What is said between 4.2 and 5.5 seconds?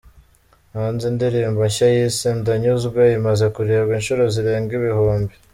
zirenga ibihumbi